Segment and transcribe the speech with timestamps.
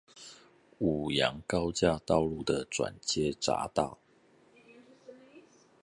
[0.79, 3.99] 五楊高架道路的轉接匝道